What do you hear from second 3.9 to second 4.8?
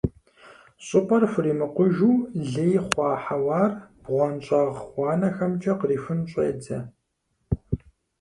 бгъуэнщIагъ